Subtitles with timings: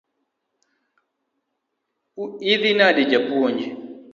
[2.51, 3.59] Idhi nade japuonj?